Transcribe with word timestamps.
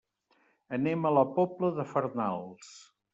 Anem 0.77 1.05
a 1.05 1.11
la 1.17 1.23
Pobla 1.35 1.69
de 1.81 1.85
Farnals. 1.91 2.71